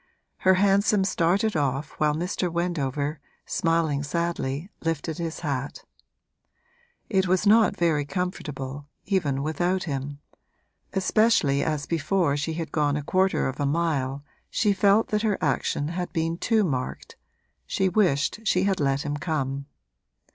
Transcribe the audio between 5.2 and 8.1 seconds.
hat. It was not very